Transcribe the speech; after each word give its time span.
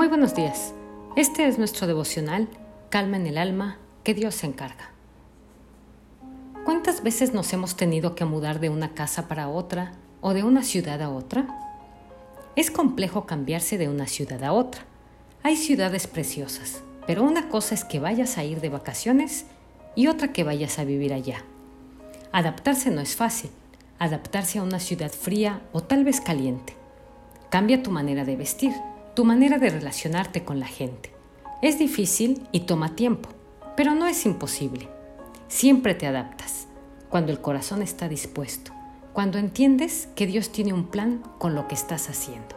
Muy 0.00 0.08
buenos 0.08 0.34
días. 0.34 0.72
Este 1.14 1.46
es 1.46 1.58
nuestro 1.58 1.86
devocional, 1.86 2.48
Calma 2.88 3.18
en 3.18 3.26
el 3.26 3.36
alma, 3.36 3.76
que 4.02 4.14
Dios 4.14 4.34
se 4.34 4.46
encarga. 4.46 4.92
¿Cuántas 6.64 7.02
veces 7.02 7.34
nos 7.34 7.52
hemos 7.52 7.76
tenido 7.76 8.14
que 8.14 8.24
mudar 8.24 8.60
de 8.60 8.70
una 8.70 8.94
casa 8.94 9.28
para 9.28 9.50
otra 9.50 9.92
o 10.22 10.32
de 10.32 10.42
una 10.42 10.62
ciudad 10.62 11.02
a 11.02 11.10
otra? 11.10 11.48
Es 12.56 12.70
complejo 12.70 13.26
cambiarse 13.26 13.76
de 13.76 13.90
una 13.90 14.06
ciudad 14.06 14.42
a 14.42 14.54
otra. 14.54 14.86
Hay 15.42 15.56
ciudades 15.56 16.06
preciosas, 16.06 16.80
pero 17.06 17.22
una 17.22 17.50
cosa 17.50 17.74
es 17.74 17.84
que 17.84 18.00
vayas 18.00 18.38
a 18.38 18.44
ir 18.44 18.62
de 18.62 18.70
vacaciones 18.70 19.44
y 19.96 20.06
otra 20.06 20.32
que 20.32 20.44
vayas 20.44 20.78
a 20.78 20.84
vivir 20.84 21.12
allá. 21.12 21.44
Adaptarse 22.32 22.90
no 22.90 23.02
es 23.02 23.16
fácil, 23.16 23.50
adaptarse 23.98 24.60
a 24.60 24.62
una 24.62 24.80
ciudad 24.80 25.12
fría 25.12 25.60
o 25.74 25.82
tal 25.82 26.04
vez 26.04 26.22
caliente. 26.22 26.74
Cambia 27.50 27.82
tu 27.82 27.90
manera 27.90 28.24
de 28.24 28.36
vestir 28.36 28.72
tu 29.14 29.24
manera 29.24 29.58
de 29.58 29.70
relacionarte 29.70 30.44
con 30.44 30.60
la 30.60 30.66
gente. 30.66 31.12
Es 31.62 31.78
difícil 31.78 32.46
y 32.52 32.60
toma 32.60 32.94
tiempo, 32.96 33.28
pero 33.76 33.94
no 33.94 34.06
es 34.06 34.24
imposible. 34.24 34.88
Siempre 35.48 35.94
te 35.94 36.06
adaptas, 36.06 36.68
cuando 37.08 37.32
el 37.32 37.40
corazón 37.40 37.82
está 37.82 38.08
dispuesto, 38.08 38.72
cuando 39.12 39.38
entiendes 39.38 40.08
que 40.14 40.26
Dios 40.26 40.52
tiene 40.52 40.72
un 40.72 40.86
plan 40.86 41.22
con 41.38 41.54
lo 41.54 41.66
que 41.66 41.74
estás 41.74 42.08
haciendo. 42.08 42.56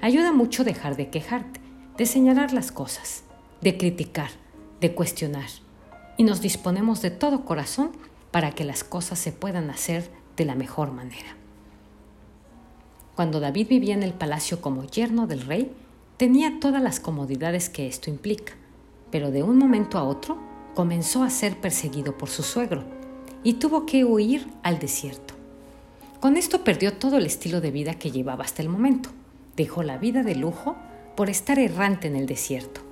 Ayuda 0.00 0.32
mucho 0.32 0.62
dejar 0.62 0.96
de 0.96 1.10
quejarte, 1.10 1.60
de 1.96 2.06
señalar 2.06 2.52
las 2.52 2.70
cosas, 2.70 3.24
de 3.60 3.76
criticar, 3.76 4.30
de 4.80 4.94
cuestionar, 4.94 5.48
y 6.16 6.22
nos 6.22 6.40
disponemos 6.40 7.02
de 7.02 7.10
todo 7.10 7.44
corazón 7.44 7.92
para 8.30 8.52
que 8.52 8.64
las 8.64 8.84
cosas 8.84 9.18
se 9.18 9.32
puedan 9.32 9.70
hacer 9.70 10.10
de 10.36 10.44
la 10.44 10.54
mejor 10.54 10.92
manera. 10.92 11.36
Cuando 13.16 13.40
David 13.40 13.68
vivía 13.68 13.94
en 13.94 14.02
el 14.02 14.12
palacio 14.12 14.60
como 14.60 14.84
yerno 14.84 15.26
del 15.26 15.40
rey, 15.40 15.72
tenía 16.18 16.60
todas 16.60 16.82
las 16.82 17.00
comodidades 17.00 17.70
que 17.70 17.86
esto 17.86 18.10
implica, 18.10 18.52
pero 19.10 19.30
de 19.30 19.42
un 19.42 19.56
momento 19.56 19.96
a 19.96 20.04
otro 20.04 20.36
comenzó 20.74 21.22
a 21.22 21.30
ser 21.30 21.56
perseguido 21.56 22.18
por 22.18 22.28
su 22.28 22.42
suegro 22.42 22.84
y 23.42 23.54
tuvo 23.54 23.86
que 23.86 24.04
huir 24.04 24.46
al 24.62 24.78
desierto. 24.78 25.32
Con 26.20 26.36
esto 26.36 26.62
perdió 26.62 26.92
todo 26.92 27.16
el 27.16 27.24
estilo 27.24 27.62
de 27.62 27.70
vida 27.70 27.94
que 27.94 28.10
llevaba 28.10 28.44
hasta 28.44 28.60
el 28.60 28.68
momento. 28.68 29.08
Dejó 29.56 29.82
la 29.82 29.96
vida 29.96 30.22
de 30.22 30.34
lujo 30.34 30.76
por 31.16 31.30
estar 31.30 31.58
errante 31.58 32.08
en 32.08 32.16
el 32.16 32.26
desierto. 32.26 32.82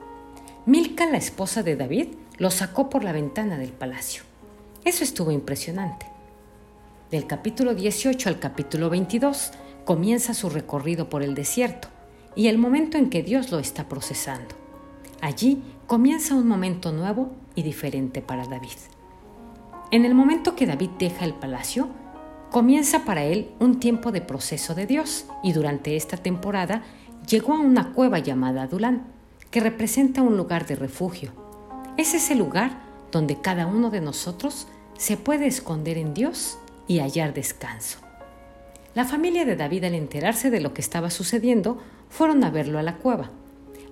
Milca, 0.65 1.05
la 1.05 1.19
esposa 1.19 1.63
de 1.63 1.77
David, 1.77 2.09
lo 2.39 2.51
sacó 2.51 2.89
por 2.89 3.05
la 3.05 3.13
ventana 3.13 3.59
del 3.59 3.73
palacio. 3.73 4.23
Eso 4.87 5.05
estuvo 5.05 5.31
impresionante. 5.31 6.07
Del 7.11 7.27
capítulo 7.27 7.75
18 7.75 8.31
al 8.31 8.39
capítulo 8.39 8.89
22 8.89 9.53
comienza 9.85 10.35
su 10.35 10.51
recorrido 10.51 11.09
por 11.09 11.23
el 11.23 11.35
desierto 11.35 11.89
y 12.35 12.49
el 12.49 12.59
momento 12.59 12.99
en 12.99 13.11
que 13.11 13.23
Dios 13.23 13.53
lo 13.53 13.59
está 13.59 13.89
procesando. 13.89 14.55
Allí 15.21 15.63
comienza 15.87 16.35
un 16.35 16.49
momento 16.49 16.93
nuevo 16.93 17.33
y 17.55 17.63
diferente 17.63 18.21
para 18.23 18.47
David. 18.47 18.77
En 19.91 20.05
el 20.05 20.15
momento 20.15 20.57
que 20.57 20.67
David 20.67 20.91
deja 20.99 21.25
el 21.25 21.35
palacio, 21.35 21.89
comienza 22.51 23.05
para 23.05 23.25
él 23.25 23.51
un 23.61 23.79
tiempo 23.79 24.11
de 24.13 24.21
proceso 24.21 24.75
de 24.75 24.87
Dios 24.87 25.27
y 25.43 25.53
durante 25.53 25.97
esta 25.97 26.17
temporada 26.17 26.83
llegó 27.29 27.55
a 27.55 27.61
una 27.61 27.93
cueva 27.93 28.19
llamada 28.19 28.63
Adulán, 28.63 29.05
que 29.51 29.61
representa 29.61 30.23
un 30.23 30.37
lugar 30.37 30.67
de 30.67 30.77
refugio. 30.77 31.33
Es 31.97 32.13
ese 32.15 32.35
lugar 32.35 32.83
donde 33.13 33.41
cada 33.41 33.67
uno 33.67 33.91
de 33.91 34.01
nosotros 34.01 34.67
se 34.99 35.17
puede 35.17 35.47
esconder 35.47 35.97
en 35.97 36.13
Dios 36.13 36.59
y 36.89 36.99
hallar 36.99 37.35
descanso. 37.35 38.04
La 38.95 39.05
familia 39.05 39.45
de 39.45 39.57
David 39.57 39.85
al 39.85 39.95
enterarse 39.95 40.51
de 40.51 40.61
lo 40.61 40.73
que 40.73 40.81
estaba 40.81 41.11
sucediendo 41.11 41.79
fueron 42.09 42.45
a 42.45 42.51
verlo 42.51 42.79
a 42.79 42.83
la 42.83 42.99
cueva. 42.99 43.31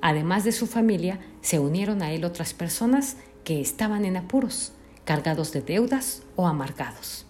Además 0.00 0.44
de 0.44 0.52
su 0.52 0.68
familia, 0.68 1.18
se 1.40 1.58
unieron 1.58 2.02
a 2.02 2.12
él 2.12 2.24
otras 2.24 2.54
personas 2.54 3.16
que 3.42 3.60
estaban 3.60 4.04
en 4.04 4.16
apuros, 4.16 4.72
cargados 5.04 5.50
de 5.50 5.60
deudas 5.60 6.22
o 6.36 6.46
amargados. 6.46 7.26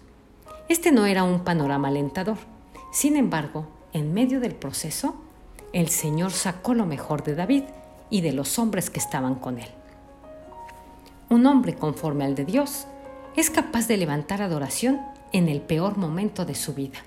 Este 0.69 0.91
no 0.91 1.07
era 1.07 1.23
un 1.23 1.43
panorama 1.43 1.87
alentador. 1.87 2.37
Sin 2.91 3.17
embargo, 3.17 3.67
en 3.91 4.13
medio 4.13 4.39
del 4.39 4.53
proceso, 4.53 5.15
el 5.73 5.89
Señor 5.89 6.31
sacó 6.31 6.75
lo 6.75 6.85
mejor 6.85 7.23
de 7.23 7.33
David 7.33 7.63
y 8.11 8.21
de 8.21 8.33
los 8.33 8.59
hombres 8.59 8.91
que 8.91 8.99
estaban 8.99 9.33
con 9.33 9.57
él. 9.57 9.69
Un 11.29 11.47
hombre 11.47 11.73
conforme 11.73 12.25
al 12.25 12.35
de 12.35 12.45
Dios 12.45 12.85
es 13.35 13.49
capaz 13.49 13.87
de 13.87 13.97
levantar 13.97 14.43
adoración 14.43 15.01
en 15.31 15.49
el 15.49 15.61
peor 15.61 15.97
momento 15.97 16.45
de 16.45 16.53
su 16.53 16.75
vida. 16.75 16.99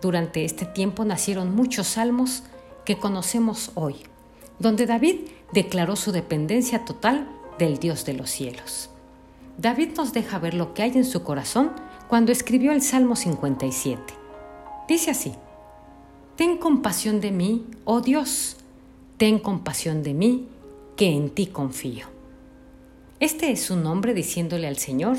Durante 0.00 0.44
este 0.44 0.64
tiempo 0.64 1.04
nacieron 1.04 1.54
muchos 1.54 1.88
salmos 1.88 2.44
que 2.84 2.98
conocemos 2.98 3.72
hoy, 3.74 3.96
donde 4.58 4.86
David 4.86 5.16
declaró 5.52 5.96
su 5.96 6.12
dependencia 6.12 6.84
total 6.84 7.28
del 7.58 7.78
Dios 7.78 8.04
de 8.04 8.14
los 8.14 8.30
cielos. 8.30 8.90
David 9.58 9.90
nos 9.96 10.12
deja 10.12 10.38
ver 10.38 10.54
lo 10.54 10.72
que 10.72 10.82
hay 10.82 10.92
en 10.94 11.04
su 11.04 11.24
corazón 11.24 11.72
cuando 12.08 12.30
escribió 12.30 12.72
el 12.72 12.80
Salmo 12.80 13.16
57. 13.16 14.00
Dice 14.86 15.10
así, 15.10 15.34
Ten 16.36 16.56
compasión 16.56 17.20
de 17.20 17.32
mí, 17.32 17.66
oh 17.84 18.00
Dios, 18.00 18.56
ten 19.16 19.40
compasión 19.40 20.04
de 20.04 20.14
mí, 20.14 20.46
que 20.96 21.10
en 21.10 21.30
ti 21.30 21.48
confío. 21.48 22.06
Este 23.18 23.50
es 23.50 23.70
un 23.72 23.84
hombre 23.86 24.14
diciéndole 24.14 24.68
al 24.68 24.78
Señor, 24.78 25.16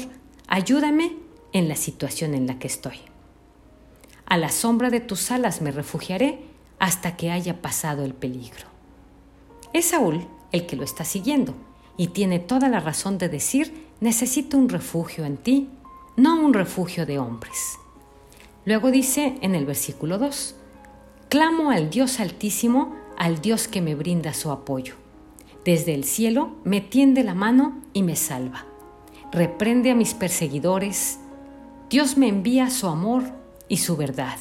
ayúdame 0.47 1.18
en 1.51 1.68
la 1.68 1.75
situación 1.75 2.34
en 2.34 2.47
la 2.47 2.57
que 2.57 2.68
estoy. 2.68 3.09
A 4.29 4.38
la 4.38 4.50
sombra 4.50 4.91
de 4.91 5.00
tus 5.00 5.31
alas 5.31 5.59
me 5.62 5.72
refugiaré 5.72 6.44
hasta 6.78 7.17
que 7.17 7.31
haya 7.31 7.63
pasado 7.63 8.06
el 8.06 8.13
peligro. 8.13 8.67
Es 9.73 9.85
Saúl 9.85 10.28
el 10.51 10.67
que 10.67 10.75
lo 10.75 10.84
está 10.84 11.03
siguiendo 11.03 11.56
y 11.97 12.09
tiene 12.09 12.38
toda 12.38 12.69
la 12.69 12.79
razón 12.79 13.18
de 13.18 13.28
decir, 13.28 13.88
necesito 14.00 14.56
un 14.56 14.69
refugio 14.69 15.25
en 15.25 15.38
ti, 15.38 15.69
no 16.16 16.39
un 16.39 16.53
refugio 16.53 17.07
de 17.07 17.18
hombres. 17.18 17.79
Luego 18.66 18.91
dice 18.91 19.35
en 19.41 19.56
el 19.56 19.66
versículo 19.66 20.19
2, 20.19 20.56
clamo 21.28 21.72
al 21.72 21.89
Dios 21.89 22.19
altísimo, 22.19 22.95
al 23.18 23.41
Dios 23.41 23.68
que 23.68 23.81
me 23.81 23.95
brinda 23.95 24.34
su 24.35 24.51
apoyo. 24.51 24.94
Desde 25.66 25.95
el 25.95 26.03
cielo 26.03 26.51
me 26.63 26.81
tiende 26.81 27.23
la 27.23 27.34
mano 27.34 27.81
y 27.94 28.03
me 28.03 28.16
salva. 28.16 28.66
Reprende 29.31 29.89
a 29.89 29.95
mis 29.95 30.13
perseguidores. 30.13 31.19
Dios 31.89 32.16
me 32.16 32.28
envía 32.28 32.69
su 32.69 32.88
amor 32.88 33.38
y 33.69 33.78
su 33.78 33.96
verdad. 33.96 34.38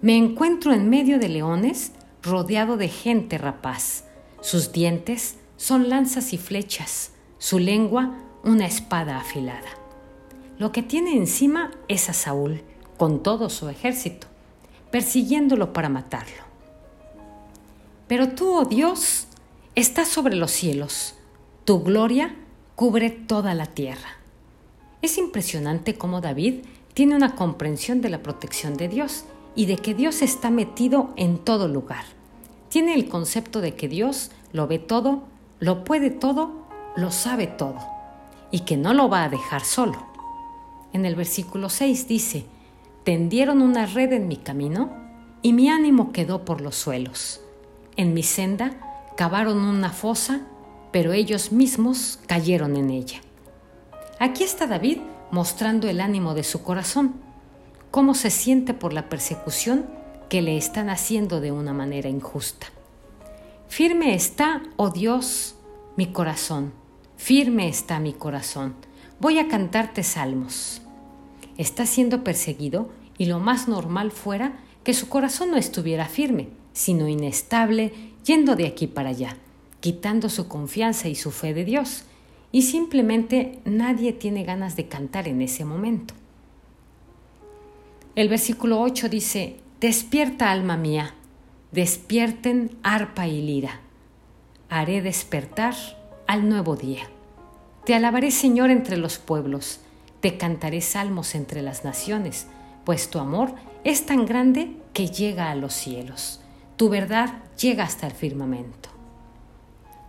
Me 0.00 0.16
encuentro 0.16 0.72
en 0.72 0.90
medio 0.90 1.20
de 1.20 1.28
leones, 1.28 1.92
rodeado 2.22 2.76
de 2.76 2.88
gente 2.88 3.38
rapaz. 3.38 4.04
Sus 4.40 4.72
dientes 4.72 5.36
son 5.56 5.88
lanzas 5.88 6.32
y 6.32 6.38
flechas, 6.38 7.12
su 7.38 7.60
lengua 7.60 8.18
una 8.42 8.66
espada 8.66 9.18
afilada. 9.18 9.68
Lo 10.58 10.72
que 10.72 10.82
tiene 10.82 11.16
encima 11.16 11.70
es 11.86 12.08
a 12.08 12.12
Saúl, 12.12 12.62
con 12.96 13.22
todo 13.22 13.48
su 13.48 13.68
ejército, 13.68 14.26
persiguiéndolo 14.90 15.72
para 15.72 15.88
matarlo. 15.88 16.42
Pero 18.08 18.30
tú, 18.30 18.52
oh 18.52 18.64
Dios, 18.64 19.28
estás 19.74 20.08
sobre 20.08 20.36
los 20.36 20.50
cielos, 20.50 21.14
tu 21.64 21.82
gloria 21.82 22.34
cubre 22.74 23.10
toda 23.10 23.54
la 23.54 23.66
tierra. 23.66 24.18
Es 25.00 25.18
impresionante 25.18 25.94
cómo 25.94 26.20
David 26.20 26.64
tiene 26.94 27.16
una 27.16 27.34
comprensión 27.34 28.00
de 28.00 28.10
la 28.10 28.22
protección 28.22 28.74
de 28.76 28.88
Dios 28.88 29.24
y 29.54 29.66
de 29.66 29.76
que 29.76 29.94
Dios 29.94 30.22
está 30.22 30.50
metido 30.50 31.10
en 31.16 31.38
todo 31.38 31.68
lugar. 31.68 32.04
Tiene 32.68 32.94
el 32.94 33.08
concepto 33.08 33.60
de 33.60 33.74
que 33.74 33.88
Dios 33.88 34.30
lo 34.52 34.66
ve 34.66 34.78
todo, 34.78 35.24
lo 35.60 35.84
puede 35.84 36.10
todo, 36.10 36.66
lo 36.96 37.10
sabe 37.10 37.46
todo 37.46 37.78
y 38.50 38.60
que 38.60 38.76
no 38.76 38.92
lo 38.94 39.08
va 39.08 39.24
a 39.24 39.28
dejar 39.28 39.64
solo. 39.64 40.06
En 40.92 41.06
el 41.06 41.14
versículo 41.14 41.70
6 41.70 42.06
dice, 42.08 42.44
tendieron 43.04 43.62
una 43.62 43.86
red 43.86 44.12
en 44.12 44.28
mi 44.28 44.36
camino 44.36 44.90
y 45.40 45.52
mi 45.52 45.70
ánimo 45.70 46.12
quedó 46.12 46.44
por 46.44 46.60
los 46.60 46.76
suelos. 46.76 47.40
En 47.96 48.14
mi 48.14 48.22
senda 48.22 48.76
cavaron 49.16 49.58
una 49.64 49.90
fosa, 49.90 50.42
pero 50.92 51.12
ellos 51.12 51.52
mismos 51.52 52.20
cayeron 52.26 52.76
en 52.76 52.90
ella. 52.90 53.20
Aquí 54.18 54.44
está 54.44 54.66
David 54.66 54.98
mostrando 55.32 55.88
el 55.88 56.00
ánimo 56.00 56.34
de 56.34 56.44
su 56.44 56.62
corazón, 56.62 57.14
cómo 57.90 58.14
se 58.14 58.30
siente 58.30 58.74
por 58.74 58.92
la 58.92 59.08
persecución 59.08 59.86
que 60.28 60.42
le 60.42 60.58
están 60.58 60.90
haciendo 60.90 61.40
de 61.40 61.50
una 61.50 61.72
manera 61.72 62.10
injusta. 62.10 62.68
Firme 63.66 64.14
está, 64.14 64.62
oh 64.76 64.90
Dios, 64.90 65.56
mi 65.96 66.12
corazón, 66.12 66.74
firme 67.16 67.68
está 67.68 67.98
mi 67.98 68.12
corazón. 68.12 68.74
Voy 69.20 69.38
a 69.38 69.48
cantarte 69.48 70.02
salmos. 70.02 70.82
Está 71.56 71.86
siendo 71.86 72.22
perseguido 72.22 72.90
y 73.16 73.24
lo 73.24 73.40
más 73.40 73.68
normal 73.68 74.10
fuera 74.10 74.58
que 74.84 74.92
su 74.92 75.08
corazón 75.08 75.50
no 75.50 75.56
estuviera 75.56 76.06
firme, 76.06 76.50
sino 76.74 77.08
inestable, 77.08 77.94
yendo 78.24 78.54
de 78.54 78.66
aquí 78.66 78.86
para 78.86 79.10
allá, 79.10 79.38
quitando 79.80 80.28
su 80.28 80.46
confianza 80.46 81.08
y 81.08 81.14
su 81.14 81.30
fe 81.30 81.54
de 81.54 81.64
Dios 81.64 82.04
y 82.52 82.62
simplemente 82.62 83.60
nadie 83.64 84.12
tiene 84.12 84.44
ganas 84.44 84.76
de 84.76 84.86
cantar 84.86 85.26
en 85.26 85.40
ese 85.40 85.64
momento. 85.64 86.14
El 88.14 88.28
versículo 88.28 88.80
8 88.80 89.08
dice, 89.08 89.56
Despierta 89.80 90.50
alma 90.52 90.76
mía, 90.76 91.14
despierten 91.72 92.76
arpa 92.82 93.26
y 93.26 93.40
lira, 93.40 93.80
haré 94.68 95.00
despertar 95.00 95.74
al 96.26 96.48
nuevo 96.48 96.76
día. 96.76 97.04
Te 97.86 97.94
alabaré, 97.94 98.30
Señor, 98.30 98.70
entre 98.70 98.98
los 98.98 99.18
pueblos, 99.18 99.80
te 100.20 100.36
cantaré 100.36 100.82
salmos 100.82 101.34
entre 101.34 101.62
las 101.62 101.84
naciones, 101.84 102.46
pues 102.84 103.10
tu 103.10 103.18
amor 103.18 103.54
es 103.82 104.06
tan 104.06 104.26
grande 104.26 104.76
que 104.92 105.08
llega 105.08 105.50
a 105.50 105.56
los 105.56 105.72
cielos, 105.72 106.40
tu 106.76 106.90
verdad 106.90 107.42
llega 107.58 107.84
hasta 107.84 108.06
el 108.06 108.12
firmamento. 108.12 108.90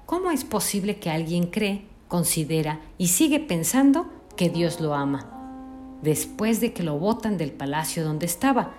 ¿Cómo 0.06 0.30
es 0.30 0.44
posible 0.44 1.00
que 1.00 1.10
alguien 1.10 1.48
cree, 1.48 1.88
considera 2.14 2.80
y 3.00 3.08
sigue 3.08 3.40
pensando 3.40 4.06
que 4.38 4.48
Dios 4.48 4.80
lo 4.80 4.94
ama, 4.94 5.98
después 6.04 6.62
de 6.62 6.72
que 6.72 6.84
lo 6.84 7.00
botan 7.00 7.40
del 7.40 7.52
palacio 7.52 8.04
donde 8.04 8.28
estaba, 8.28 8.70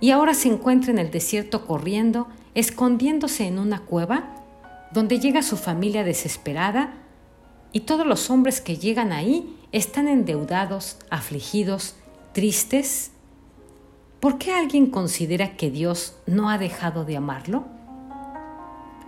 y 0.00 0.10
ahora 0.10 0.34
se 0.34 0.48
encuentra 0.48 0.90
en 0.90 0.98
el 0.98 1.12
desierto 1.12 1.64
corriendo, 1.64 2.26
escondiéndose 2.56 3.46
en 3.46 3.60
una 3.60 3.84
cueva, 3.84 4.34
donde 4.90 5.20
llega 5.20 5.42
su 5.42 5.56
familia 5.56 6.02
desesperada, 6.02 6.94
y 7.70 7.82
todos 7.82 8.04
los 8.04 8.30
hombres 8.30 8.60
que 8.60 8.76
llegan 8.76 9.12
ahí 9.12 9.56
están 9.70 10.08
endeudados, 10.08 10.96
afligidos, 11.08 11.94
tristes. 12.32 13.12
¿Por 14.18 14.38
qué 14.38 14.54
alguien 14.54 14.86
considera 14.86 15.56
que 15.56 15.70
Dios 15.70 16.16
no 16.26 16.50
ha 16.50 16.58
dejado 16.58 17.04
de 17.04 17.16
amarlo? 17.16 17.62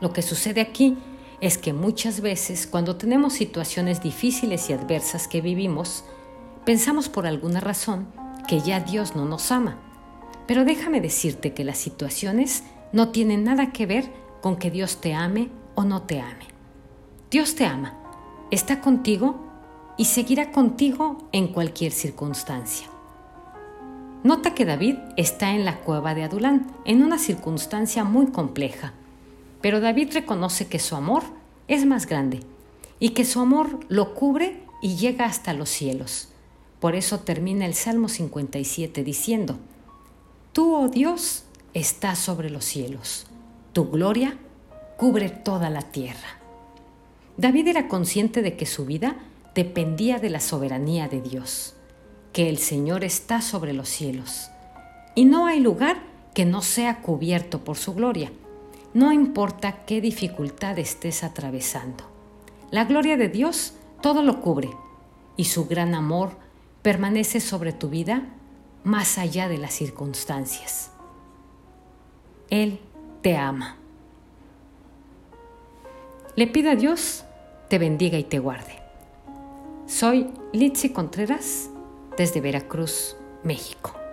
Lo 0.01 0.13
que 0.13 0.23
sucede 0.23 0.61
aquí 0.61 0.97
es 1.41 1.59
que 1.59 1.73
muchas 1.73 2.21
veces 2.21 2.67
cuando 2.67 2.97
tenemos 2.97 3.33
situaciones 3.33 4.03
difíciles 4.03 4.71
y 4.71 4.73
adversas 4.73 5.29
que 5.29 5.41
vivimos, 5.41 6.05
pensamos 6.65 7.09
por 7.09 7.27
alguna 7.27 7.61
razón 7.61 8.07
que 8.49 8.61
ya 8.61 8.81
Dios 8.81 9.17
no 9.17 9.25
nos 9.25 9.51
ama. 9.51 9.79
Pero 10.47 10.65
déjame 10.65 11.01
decirte 11.01 11.55
que 11.55 11.65
las 11.65 11.79
situaciones 11.79 12.65
no 12.93 13.09
tienen 13.09 13.45
nada 13.45 13.73
que 13.73 13.87
ver 13.87 14.11
con 14.41 14.57
que 14.57 14.71
Dios 14.71 15.01
te 15.01 15.15
ame 15.15 15.51
o 15.75 15.85
no 15.85 16.03
te 16.03 16.21
ame. 16.21 16.47
Dios 17.31 17.55
te 17.55 17.65
ama, 17.65 17.95
está 18.51 18.81
contigo 18.81 19.41
y 19.97 20.05
seguirá 20.07 20.53
contigo 20.53 21.29
en 21.33 21.49
cualquier 21.49 21.93
circunstancia. 21.93 22.89
Nota 24.23 24.55
que 24.55 24.65
David 24.65 24.97
está 25.17 25.53
en 25.53 25.65
la 25.65 25.81
cueva 25.81 26.15
de 26.15 26.25
Adulán, 26.25 26.67
en 26.85 27.03
una 27.03 27.19
circunstancia 27.19 28.05
muy 28.05 28.29
compleja, 28.29 28.95
pero 29.65 29.81
David 29.81 30.11
reconoce 30.13 30.67
que 30.67 30.79
su 30.79 30.95
amor 30.95 31.23
es 31.69 31.87
más 31.87 32.07
grande 32.07 32.41
y 33.01 33.11
que 33.15 33.25
su 33.25 33.41
amor 33.41 33.81
lo 33.89 34.13
cubre 34.13 34.61
y 34.83 34.97
llega 34.97 35.25
hasta 35.25 35.55
los 35.55 35.71
cielos. 35.71 36.29
Por 36.81 36.95
eso 36.95 37.21
termina 37.21 37.65
el 37.65 37.73
Salmo 37.73 38.11
57 38.11 39.03
diciendo, 39.03 39.57
Tú, 40.53 40.75
oh 40.75 40.89
Dios, 40.89 41.45
estás 41.73 42.19
sobre 42.19 42.51
los 42.51 42.67
cielos, 42.67 43.27
tu 43.73 43.91
gloria 43.91 44.37
cubre 44.99 45.31
toda 45.31 45.71
la 45.71 45.81
tierra. 45.81 46.39
David 47.39 47.69
era 47.69 47.89
consciente 47.89 48.43
de 48.43 48.59
que 48.59 48.67
su 48.67 48.85
vida 48.85 49.17
dependía 49.55 50.19
de 50.19 50.29
la 50.29 50.41
soberanía 50.41 51.09
de 51.09 51.23
Dios, 51.23 51.75
que 52.35 52.51
el 52.51 52.59
Señor 52.59 53.03
está 53.03 53.41
sobre 53.41 53.73
los 53.73 53.89
cielos, 53.89 54.51
y 55.15 55.25
no 55.25 55.47
hay 55.47 55.59
lugar 55.59 56.03
que 56.35 56.45
no 56.45 56.61
sea 56.61 57.01
cubierto 57.01 57.65
por 57.65 57.79
su 57.79 57.95
gloria, 57.95 58.31
no 58.95 59.13
importa 59.13 59.85
qué 59.85 60.01
dificultad 60.01 60.79
estés 60.79 61.25
atravesando. 61.25 62.05
La 62.71 62.85
gloria 62.85 63.17
de 63.17 63.29
Dios 63.29 63.75
todo 64.01 64.23
lo 64.23 64.41
cubre, 64.41 64.71
y 65.37 65.45
su 65.45 65.67
gran 65.67 65.95
amor 65.95 66.33
permanece 66.83 67.41
sobre 67.41 67.73
tu 67.73 67.89
vida 67.89 68.29
más 68.85 69.19
allá 69.19 69.49
de 69.49 69.59
las 69.59 69.73
circunstancias. 69.73 70.91
Él 72.51 72.79
te 73.23 73.37
ama. 73.37 73.77
Le 76.37 76.47
pido 76.47 76.71
a 76.71 76.77
Dios 76.77 77.25
te 77.69 77.79
bendiga 77.79 78.19
y 78.19 78.25
te 78.25 78.39
guarde. 78.39 78.79
Soy 79.87 80.31
Litsi 80.53 80.91
Contreras 80.91 81.71
desde 82.17 82.41
Veracruz, 82.41 83.17
México. 83.43 84.04